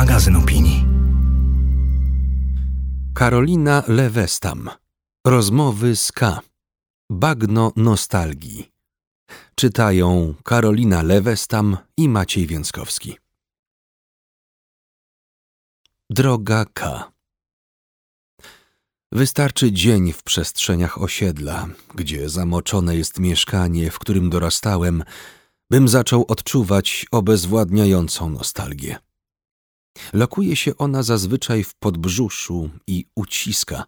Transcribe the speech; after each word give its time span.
magazyn 0.00 0.36
opinii. 0.36 0.84
Karolina 3.14 3.82
Lewestam. 3.88 4.70
Rozmowy 5.26 5.96
z 5.96 6.12
K. 6.12 6.40
Bagno 7.10 7.72
nostalgii. 7.76 8.70
Czytają 9.54 10.34
Karolina 10.44 11.02
Lewestam 11.02 11.76
i 11.96 12.08
Maciej 12.08 12.46
Więckowski. 12.46 13.16
Droga 16.10 16.64
K. 16.74 17.12
Wystarczy 19.12 19.72
dzień 19.72 20.12
w 20.12 20.22
przestrzeniach 20.22 21.02
osiedla, 21.02 21.68
gdzie 21.94 22.28
zamoczone 22.28 22.96
jest 22.96 23.18
mieszkanie, 23.18 23.90
w 23.90 23.98
którym 23.98 24.30
dorastałem, 24.30 25.04
bym 25.70 25.88
zaczął 25.88 26.24
odczuwać 26.28 27.06
obezwładniającą 27.10 28.28
nostalgię. 28.30 29.09
Lokuje 30.12 30.56
się 30.56 30.76
ona 30.76 31.02
zazwyczaj 31.02 31.64
w 31.64 31.74
podbrzuszu 31.74 32.70
i 32.86 33.06
uciska, 33.14 33.84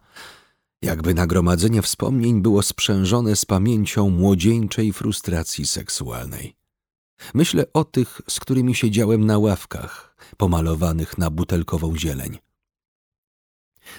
jakby 0.81 1.13
nagromadzenie 1.13 1.81
wspomnień 1.81 2.41
było 2.41 2.61
sprzężone 2.61 3.35
z 3.35 3.45
pamięcią 3.45 4.09
młodzieńczej 4.09 4.93
frustracji 4.93 5.67
seksualnej. 5.67 6.55
Myślę 7.33 7.65
o 7.73 7.83
tych, 7.83 8.21
z 8.29 8.39
którymi 8.39 8.75
siedziałem 8.75 9.25
na 9.25 9.37
ławkach, 9.37 10.15
pomalowanych 10.37 11.17
na 11.17 11.29
butelkową 11.29 11.97
zieleń. 11.97 12.37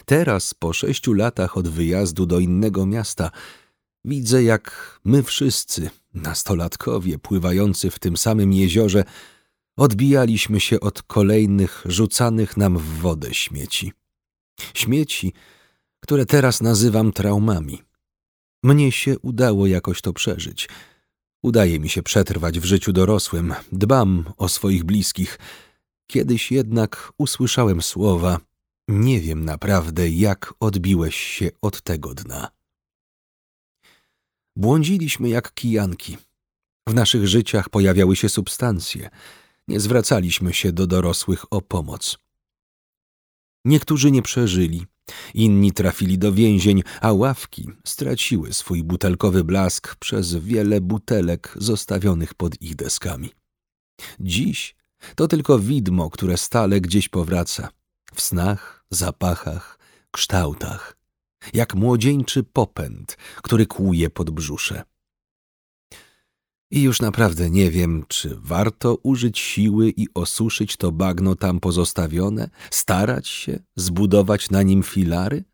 Teraz, 0.04 0.54
po 0.54 0.72
sześciu 0.72 1.12
latach 1.12 1.56
od 1.56 1.68
wyjazdu 1.68 2.26
do 2.26 2.38
innego 2.38 2.86
miasta, 2.86 3.30
widzę, 4.04 4.42
jak 4.42 5.00
my 5.04 5.22
wszyscy, 5.22 5.90
nastolatkowie 6.14 7.18
pływający 7.18 7.90
w 7.90 7.98
tym 7.98 8.16
samym 8.16 8.52
jeziorze, 8.52 9.04
odbijaliśmy 9.76 10.60
się 10.60 10.80
od 10.80 11.02
kolejnych 11.02 11.82
rzucanych 11.84 12.56
nam 12.56 12.78
w 12.78 12.82
wodę 12.82 13.34
śmieci. 13.34 13.92
Śmieci, 14.74 15.32
które 16.00 16.26
teraz 16.26 16.62
nazywam 16.62 17.12
traumami. 17.12 17.82
Mnie 18.62 18.92
się 18.92 19.18
udało 19.18 19.66
jakoś 19.66 20.00
to 20.00 20.12
przeżyć. 20.12 20.68
Udaje 21.42 21.80
mi 21.80 21.88
się 21.88 22.02
przetrwać 22.02 22.60
w 22.60 22.64
życiu 22.64 22.92
dorosłym, 22.92 23.54
dbam 23.72 24.24
o 24.36 24.48
swoich 24.48 24.84
bliskich. 24.84 25.38
Kiedyś 26.06 26.52
jednak 26.52 27.12
usłyszałem 27.18 27.82
słowa: 27.82 28.40
Nie 28.88 29.20
wiem 29.20 29.44
naprawdę, 29.44 30.08
jak 30.08 30.54
odbiłeś 30.60 31.16
się 31.16 31.50
od 31.62 31.82
tego 31.82 32.14
dna. 32.14 32.48
Błądziliśmy 34.56 35.28
jak 35.28 35.54
kijanki. 35.54 36.16
W 36.88 36.94
naszych 36.94 37.28
życiach 37.28 37.68
pojawiały 37.68 38.16
się 38.16 38.28
substancje. 38.28 39.10
Nie 39.68 39.80
zwracaliśmy 39.80 40.52
się 40.52 40.72
do 40.72 40.86
dorosłych 40.86 41.52
o 41.52 41.62
pomoc. 41.62 42.18
Niektórzy 43.64 44.10
nie 44.10 44.22
przeżyli, 44.22 44.86
inni 45.34 45.72
trafili 45.72 46.18
do 46.18 46.32
więzień, 46.32 46.82
a 47.00 47.12
ławki 47.12 47.70
straciły 47.86 48.52
swój 48.52 48.82
butelkowy 48.82 49.44
blask 49.44 49.96
przez 49.96 50.34
wiele 50.34 50.80
butelek 50.80 51.54
zostawionych 51.56 52.34
pod 52.34 52.62
ich 52.62 52.76
deskami. 52.76 53.30
Dziś 54.20 54.76
to 55.16 55.28
tylko 55.28 55.58
widmo, 55.58 56.10
które 56.10 56.36
stale 56.36 56.80
gdzieś 56.80 57.08
powraca 57.08 57.68
w 58.14 58.20
snach, 58.20 58.84
zapachach, 58.90 59.78
kształtach 60.10 61.04
jak 61.52 61.74
młodzieńczy 61.74 62.42
popęd, 62.42 63.16
który 63.36 63.66
kłuje 63.66 64.10
pod 64.10 64.30
brzusze. 64.30 64.82
I 66.74 66.82
już 66.82 67.00
naprawdę 67.00 67.50
nie 67.50 67.70
wiem, 67.70 68.04
czy 68.08 68.36
warto 68.40 68.98
użyć 69.02 69.38
siły 69.38 69.90
i 69.96 70.06
osuszyć 70.14 70.76
to 70.76 70.92
bagno 70.92 71.34
tam 71.34 71.60
pozostawione, 71.60 72.50
starać 72.70 73.28
się 73.28 73.58
zbudować 73.76 74.50
na 74.50 74.62
nim 74.62 74.82
filary? 74.82 75.44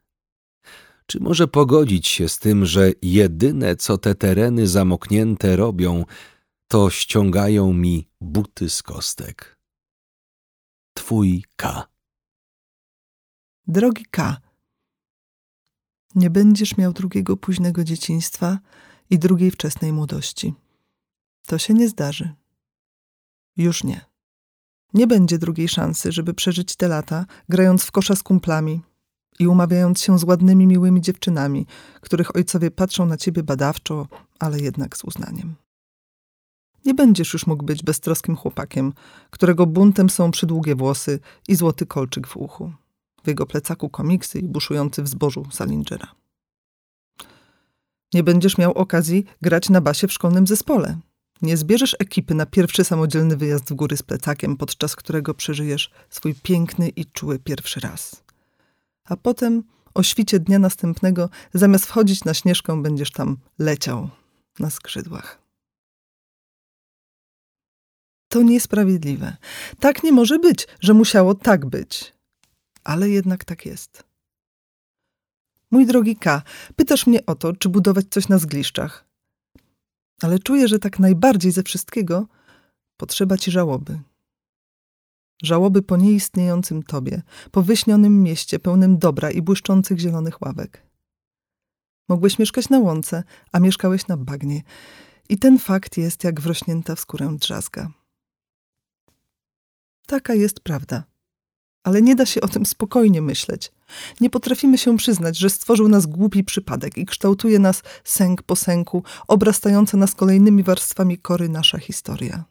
Czy 1.07 1.21
może 1.21 1.49
pogodzić 1.49 2.09
się 2.09 2.29
z 2.29 2.39
tym, 2.39 2.67
że 2.67 2.93
jedyne, 3.03 3.77
co 3.77 3.99
te 3.99 4.15
tereny 4.15 4.67
zamoknięte 4.69 5.57
robią, 5.57 6.05
to 6.69 6.91
ściągają 6.91 7.73
mi 7.73 8.09
buty 8.21 8.71
z 8.71 8.83
kostek? 8.83 9.59
Twój 10.95 11.45
K. 11.57 11.87
Drogi 13.67 14.05
K. 14.11 14.41
Nie 16.15 16.31
będziesz 16.31 16.77
miał 16.77 16.93
drugiego 16.93 17.37
późnego 17.37 17.85
dzieciństwa 17.85 18.59
i 19.11 19.19
drugiej 19.19 19.51
wczesnej 19.51 19.93
młodości. 19.93 20.55
To 21.47 21.59
się 21.59 21.75
nie 21.75 21.89
zdarzy. 21.89 22.35
Już 23.57 23.85
nie. 23.85 24.11
Nie 24.95 25.07
będzie 25.07 25.39
drugiej 25.39 25.69
szansy, 25.69 26.13
żeby 26.13 26.35
przeżyć 26.35 26.77
te 26.77 26.89
lata, 26.89 27.27
grając 27.49 27.85
w 27.85 27.93
kosza 27.93 28.17
z 28.17 28.23
kumplami 28.23 28.81
i 29.39 29.47
umawiając 29.47 30.01
się 30.01 30.19
z 30.19 30.25
ładnymi, 30.25 30.67
miłymi 30.67 31.01
dziewczynami, 31.01 31.67
których 32.01 32.37
ojcowie 32.37 32.71
patrzą 32.71 33.07
na 33.07 33.17
ciebie 33.17 33.43
badawczo, 33.43 34.09
ale 34.39 34.61
jednak 34.61 34.97
z 34.97 35.05
uznaniem. 35.05 35.55
Nie 36.85 36.95
będziesz 36.95 37.33
już 37.33 37.47
mógł 37.47 37.65
być 37.65 37.83
beztroskim 37.83 38.37
chłopakiem, 38.37 38.93
którego 39.31 39.67
buntem 39.67 40.11
są 40.11 40.31
przydługie 40.31 40.75
włosy 40.75 41.21
i 41.49 41.57
złoty 41.57 41.87
kolczyk 41.87 42.27
w 42.27 42.37
uchu 42.37 42.73
w 43.25 43.29
jego 43.29 43.47
plecaku 43.47 43.89
komiksy 43.89 44.39
i 44.39 44.49
buszujący 44.49 45.03
w 45.03 45.09
zbożu 45.09 45.47
Salingera. 45.51 46.15
Nie 48.15 48.23
będziesz 48.23 48.59
miał 48.59 48.73
okazji 48.73 49.25
grać 49.43 49.71
na 49.71 49.81
basie 49.81 50.09
w 50.09 50.13
szkolnym 50.13 50.47
zespole. 50.47 50.99
Nie 51.43 51.57
zbierzesz 51.57 51.97
ekipy 51.99 52.35
na 52.35 52.47
pierwszy 52.47 52.85
samodzielny 52.85 53.37
wyjazd 53.37 53.71
w 53.71 53.75
góry 53.75 53.97
z 53.97 54.03
plecakiem, 54.03 54.57
podczas 54.57 54.97
którego 54.97 55.35
przeżyjesz 55.35 55.91
swój 56.11 56.35
piękny 56.35 56.89
i 56.89 57.07
czuły 57.07 57.39
pierwszy 57.39 57.81
raz. 57.81 58.23
A 59.05 59.17
potem, 59.17 59.63
o 59.95 60.03
świcie 60.03 60.39
dnia 60.39 60.59
następnego, 60.59 61.31
zamiast 61.55 61.87
wchodzić 61.87 62.25
na 62.25 62.35
śnieżkę, 62.35 62.83
będziesz 62.83 63.11
tam 63.11 63.37
leciał 63.59 64.11
na 64.59 64.71
skrzydłach. 64.71 65.41
To 68.29 68.43
niesprawiedliwe. 68.43 69.37
Tak 69.81 70.03
nie 70.03 70.13
może 70.13 70.39
być, 70.39 70.67
że 70.81 70.95
musiało 70.95 71.35
tak 71.35 71.67
być 71.67 72.13
ale 72.85 73.11
jednak 73.11 73.45
tak 73.45 73.67
jest. 73.67 74.05
Mój 75.71 75.87
drogi 75.87 76.17
K, 76.17 76.43
pytasz 76.77 77.07
mnie 77.07 77.27
o 77.27 77.35
to, 77.35 77.53
czy 77.53 77.69
budować 77.69 78.07
coś 78.11 78.29
na 78.29 78.39
zgliszczach. 78.39 79.10
Ale 80.23 80.39
czuję, 80.39 80.69
że 80.69 80.79
tak 80.79 80.99
najbardziej 80.99 81.53
ze 81.53 81.63
wszystkiego 81.63 82.27
potrzeba 82.97 83.39
ci 83.39 83.51
żałoby. 83.51 84.01
Żałoby 85.43 85.83
po 85.83 85.97
nieistniejącym 85.97 86.83
tobie, 86.83 87.23
po 87.51 87.63
wyśnionym 87.63 88.23
mieście 88.23 88.59
pełnym 88.59 88.99
dobra 88.99 89.31
i 89.31 89.43
błyszczących 89.43 89.99
zielonych 89.99 90.43
ławek. 90.43 90.87
Mogłeś 92.09 92.39
mieszkać 92.39 92.69
na 92.69 92.79
łące, 92.79 93.25
a 93.53 93.61
mieszkałeś 93.61 94.07
na 94.07 94.17
bagnie. 94.17 94.63
I 95.29 95.39
ten 95.39 95.59
fakt 95.59 95.97
jest 95.97 96.25
jak 96.25 96.41
wrośnięta 96.41 96.95
w 96.95 97.01
skórę 97.01 97.37
drzazga. 97.41 97.91
Taka 100.07 100.35
jest 100.35 100.61
prawda 100.61 101.05
ale 101.83 102.03
nie 102.03 102.17
da 102.17 102.27
się 102.27 102.41
o 102.41 102.49
tym 102.49 102.67
spokojnie 102.67 103.23
myśleć. 103.23 103.73
Nie 104.21 104.31
potrafimy 104.31 104.79
się 104.79 104.97
przyznać, 104.97 105.39
że 105.39 105.51
stworzył 105.51 105.89
nas 105.89 106.07
głupi 106.07 106.45
przypadek 106.45 106.99
i 106.99 107.07
kształtuje 107.07 107.59
nas 107.59 107.83
sęk 108.05 108.43
po 108.43 108.57
sęku, 108.57 109.03
obrastająca 109.29 109.97
nas 109.97 110.15
kolejnymi 110.15 110.63
warstwami 110.63 111.19
kory 111.19 111.49
nasza 111.49 111.79
historia. 111.79 112.45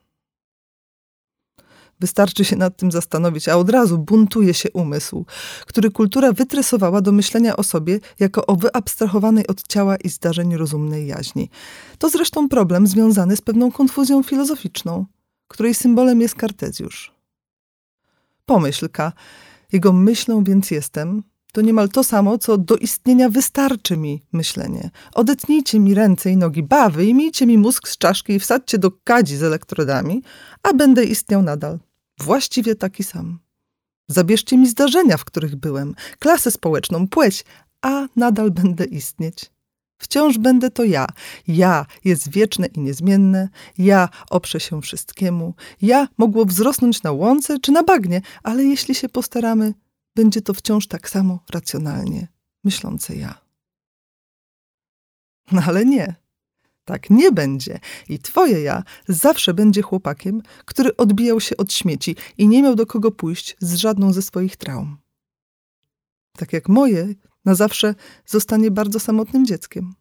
Wystarczy 1.99 2.45
się 2.45 2.55
nad 2.55 2.77
tym 2.77 2.91
zastanowić, 2.91 3.47
a 3.47 3.57
od 3.57 3.69
razu 3.69 3.97
buntuje 3.97 4.53
się 4.53 4.71
umysł, 4.71 5.25
który 5.65 5.91
kultura 5.91 6.33
wytresowała 6.33 7.01
do 7.01 7.11
myślenia 7.11 7.57
o 7.57 7.63
sobie 7.63 7.99
jako 8.19 8.45
o 8.45 8.55
wyabstrahowanej 8.55 9.47
od 9.47 9.67
ciała 9.67 9.95
i 9.95 10.09
zdarzeń 10.09 10.57
rozumnej 10.57 11.07
jaźni. 11.07 11.49
To 11.97 12.09
zresztą 12.09 12.49
problem 12.49 12.87
związany 12.87 13.35
z 13.35 13.41
pewną 13.41 13.71
konfuzją 13.71 14.23
filozoficzną, 14.23 15.05
której 15.47 15.73
symbolem 15.73 16.21
jest 16.21 16.35
Kartezjusz. 16.35 17.18
Pomyślka, 18.49 19.13
jego 19.71 19.93
myślą 19.93 20.43
więc 20.43 20.71
jestem, 20.71 21.23
to 21.53 21.61
niemal 21.61 21.89
to 21.89 22.03
samo, 22.03 22.37
co 22.37 22.57
do 22.57 22.75
istnienia 22.75 23.29
wystarczy 23.29 23.97
mi 23.97 24.21
myślenie. 24.31 24.89
Odetnijcie 25.13 25.79
mi 25.79 25.93
ręce 25.93 26.31
i 26.31 26.37
nogi, 26.37 26.63
ba, 26.63 26.89
wyjmijcie 26.89 27.45
mi 27.45 27.57
mózg 27.57 27.87
z 27.87 27.97
czaszki 27.97 28.33
i 28.33 28.39
wsadźcie 28.39 28.77
do 28.77 28.91
kadzi 29.03 29.37
z 29.37 29.43
elektrodami, 29.43 30.23
a 30.63 30.73
będę 30.73 31.03
istniał 31.03 31.41
nadal. 31.41 31.79
Właściwie 32.19 32.75
taki 32.75 33.03
sam. 33.03 33.39
Zabierzcie 34.07 34.57
mi 34.57 34.67
zdarzenia, 34.67 35.17
w 35.17 35.25
których 35.25 35.55
byłem, 35.55 35.95
klasę 36.19 36.51
społeczną, 36.51 37.07
płeć, 37.07 37.45
a 37.81 38.07
nadal 38.15 38.51
będę 38.51 38.85
istnieć. 38.85 39.51
Wciąż 39.99 40.37
będę 40.37 40.71
to 40.71 40.83
ja. 40.83 41.07
Ja 41.47 41.85
jest 42.05 42.31
wieczne 42.31 42.67
i 42.67 42.79
niezmienne. 42.79 43.49
Ja 43.77 44.09
oprze 44.29 44.59
się 44.59 44.81
wszystkiemu. 44.81 45.53
Ja 45.81 46.07
mogło 46.17 46.45
wzrosnąć 46.45 47.03
na 47.03 47.11
łące 47.11 47.59
czy 47.59 47.71
na 47.71 47.83
bagnie, 47.83 48.21
ale 48.43 48.63
jeśli 48.63 48.95
się 48.95 49.09
postaramy, 49.09 49.73
będzie 50.15 50.41
to 50.41 50.53
wciąż 50.53 50.87
tak 50.87 51.09
samo 51.09 51.39
racjonalnie 51.49 52.27
myślące 52.63 53.15
ja. 53.15 53.41
No 55.51 55.61
ale 55.65 55.85
nie. 55.85 56.15
Tak 56.85 57.09
nie 57.09 57.31
będzie. 57.31 57.79
I 58.09 58.19
twoje 58.19 58.61
ja 58.61 58.83
zawsze 59.07 59.53
będzie 59.53 59.81
chłopakiem, 59.81 60.41
który 60.65 60.95
odbijał 60.97 61.39
się 61.39 61.57
od 61.57 61.73
śmieci 61.73 62.15
i 62.37 62.47
nie 62.47 62.63
miał 62.63 62.75
do 62.75 62.85
kogo 62.85 63.11
pójść 63.11 63.55
z 63.59 63.75
żadną 63.75 64.13
ze 64.13 64.21
swoich 64.21 64.57
traum. 64.57 64.97
Tak 66.37 66.53
jak 66.53 66.69
moje, 66.69 67.13
na 67.45 67.55
zawsze 67.55 67.95
zostanie 68.25 68.71
bardzo 68.71 68.99
samotnym 68.99 69.45
dzieckiem, 69.45 69.93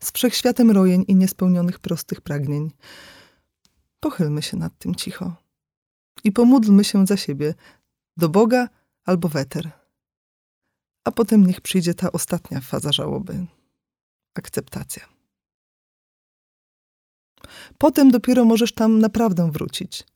z 0.00 0.10
wszechświatem 0.10 0.70
rojeń 0.70 1.04
i 1.08 1.14
niespełnionych 1.14 1.78
prostych 1.78 2.20
pragnień. 2.20 2.70
Pochylmy 4.00 4.42
się 4.42 4.56
nad 4.56 4.78
tym 4.78 4.94
cicho 4.94 5.36
i 6.24 6.32
pomódlmy 6.32 6.84
się 6.84 7.06
za 7.06 7.16
siebie 7.16 7.54
do 8.16 8.28
Boga 8.28 8.68
albo 9.04 9.28
weter. 9.28 9.70
A 11.04 11.12
potem 11.12 11.46
niech 11.46 11.60
przyjdzie 11.60 11.94
ta 11.94 12.12
ostatnia 12.12 12.60
faza 12.60 12.92
żałoby 12.92 13.46
akceptacja. 14.34 15.08
Potem 17.78 18.10
dopiero 18.10 18.44
możesz 18.44 18.74
tam 18.74 18.98
naprawdę 18.98 19.50
wrócić, 19.50 20.06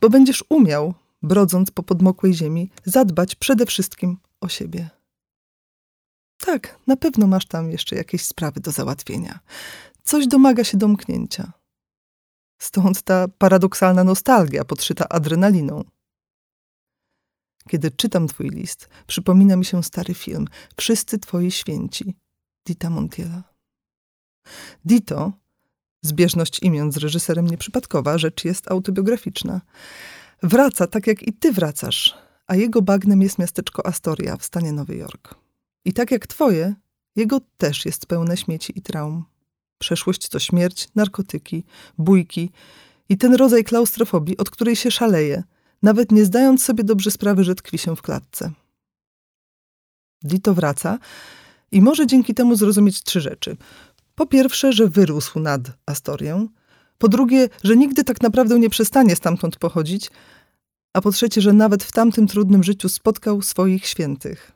bo 0.00 0.10
będziesz 0.10 0.44
umiał, 0.48 0.94
brodząc 1.22 1.70
po 1.70 1.82
podmokłej 1.82 2.34
ziemi, 2.34 2.70
zadbać 2.84 3.34
przede 3.34 3.66
wszystkim 3.66 4.18
o 4.40 4.48
siebie. 4.48 4.90
Tak, 6.46 6.78
na 6.86 6.96
pewno 6.96 7.26
masz 7.26 7.46
tam 7.46 7.70
jeszcze 7.70 7.96
jakieś 7.96 8.24
sprawy 8.24 8.60
do 8.60 8.70
załatwienia. 8.70 9.40
Coś 10.02 10.26
domaga 10.26 10.64
się 10.64 10.78
domknięcia. 10.78 11.52
Stąd 12.58 13.02
ta 13.02 13.28
paradoksalna 13.28 14.04
nostalgia 14.04 14.64
podszyta 14.64 15.08
adrenaliną. 15.08 15.84
Kiedy 17.68 17.90
czytam 17.90 18.28
twój 18.28 18.48
list, 18.48 18.88
przypomina 19.06 19.56
mi 19.56 19.64
się 19.64 19.82
stary 19.82 20.14
film 20.14 20.46
Wszyscy 20.76 21.18
twoi 21.18 21.50
święci 21.50 22.14
Dita 22.66 22.90
Montiela. 22.90 23.42
Dito, 24.84 25.32
zbieżność 26.02 26.62
imion 26.62 26.92
z 26.92 26.96
reżyserem 26.96 27.46
nieprzypadkowa, 27.46 28.18
rzecz 28.18 28.44
jest 28.44 28.70
autobiograficzna. 28.70 29.60
Wraca 30.42 30.86
tak 30.86 31.06
jak 31.06 31.22
i 31.22 31.32
ty 31.32 31.52
wracasz, 31.52 32.14
a 32.46 32.56
jego 32.56 32.82
bagnem 32.82 33.22
jest 33.22 33.38
miasteczko 33.38 33.86
Astoria 33.86 34.36
w 34.36 34.44
stanie 34.44 34.72
Nowy 34.72 34.96
Jork. 34.96 35.41
I 35.84 35.92
tak 35.92 36.10
jak 36.10 36.26
twoje, 36.26 36.74
jego 37.16 37.40
też 37.56 37.86
jest 37.86 38.06
pełne 38.06 38.36
śmieci 38.36 38.78
i 38.78 38.82
traum. 38.82 39.24
Przeszłość 39.78 40.28
to 40.28 40.38
śmierć, 40.38 40.88
narkotyki, 40.94 41.64
bójki 41.98 42.50
i 43.08 43.18
ten 43.18 43.34
rodzaj 43.34 43.64
klaustrofobii, 43.64 44.36
od 44.36 44.50
której 44.50 44.76
się 44.76 44.90
szaleje, 44.90 45.42
nawet 45.82 46.12
nie 46.12 46.24
zdając 46.24 46.64
sobie 46.64 46.84
dobrze 46.84 47.10
sprawy, 47.10 47.44
że 47.44 47.54
tkwi 47.54 47.78
się 47.78 47.96
w 47.96 48.02
klatce. 48.02 48.50
Dito 50.22 50.54
wraca 50.54 50.98
i 51.72 51.82
może 51.82 52.06
dzięki 52.06 52.34
temu 52.34 52.56
zrozumieć 52.56 53.02
trzy 53.02 53.20
rzeczy. 53.20 53.56
Po 54.14 54.26
pierwsze, 54.26 54.72
że 54.72 54.88
wyrósł 54.88 55.40
nad 55.40 55.60
Astorię. 55.86 56.46
Po 56.98 57.08
drugie, 57.08 57.48
że 57.64 57.76
nigdy 57.76 58.04
tak 58.04 58.22
naprawdę 58.22 58.58
nie 58.58 58.70
przestanie 58.70 59.16
stamtąd 59.16 59.56
pochodzić. 59.56 60.10
A 60.92 61.00
po 61.00 61.12
trzecie, 61.12 61.40
że 61.40 61.52
nawet 61.52 61.84
w 61.84 61.92
tamtym 61.92 62.26
trudnym 62.26 62.64
życiu 62.64 62.88
spotkał 62.88 63.42
swoich 63.42 63.86
świętych. 63.86 64.52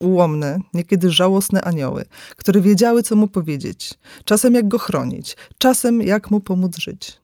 Ułomne, 0.00 0.58
niekiedy 0.74 1.10
żałosne 1.10 1.62
anioły, 1.62 2.04
które 2.36 2.60
wiedziały, 2.60 3.02
co 3.02 3.16
mu 3.16 3.28
powiedzieć, 3.28 3.98
czasem 4.24 4.54
jak 4.54 4.68
go 4.68 4.78
chronić, 4.78 5.36
czasem 5.58 6.02
jak 6.02 6.30
mu 6.30 6.40
pomóc 6.40 6.76
żyć. 6.76 7.20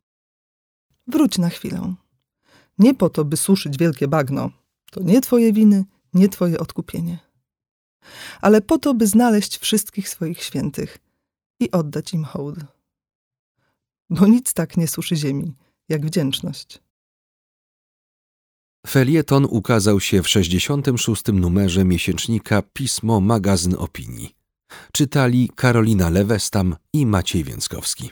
Wróć 1.06 1.38
na 1.38 1.49
chwilę. 1.49 1.94
Nie 2.78 2.94
po 2.94 3.11
to, 3.11 3.25
by 3.25 3.37
suszyć 3.37 3.78
wielkie 3.78 4.08
bagno. 4.08 4.50
To 4.90 5.02
nie 5.02 5.20
twoje 5.20 5.52
winy, 5.52 5.84
nie 6.14 6.28
twoje 6.28 6.58
odkupienie. 6.58 7.19
Ale 8.40 8.61
po 8.61 8.79
to, 8.79 8.94
by 8.94 9.06
znaleźć 9.06 9.58
wszystkich 9.58 10.08
swoich 10.08 10.43
świętych 10.43 10.99
i 11.61 11.70
oddać 11.70 12.14
im 12.14 12.25
hołd. 12.25 12.58
Bo 14.11 14.26
nic 14.26 14.55
tak 14.55 14.76
nie 14.76 14.88
suszy 14.88 15.17
ziemi, 15.17 15.55
jak 15.88 16.06
wdzięczność. 16.06 16.86
Felieton 18.88 19.47
ukazał 19.50 20.00
się 20.00 20.23
w 20.23 20.29
66. 20.29 21.23
numerze 21.33 21.85
miesięcznika 21.85 22.62
Pismo 22.73 23.21
Magazyn 23.21 23.75
Opinii. 23.79 24.35
Czytali 24.93 25.50
Karolina 25.56 26.11
Lewestam 26.11 26.77
i 26.93 27.06
Maciej 27.06 27.44
Więckowski. 27.44 28.11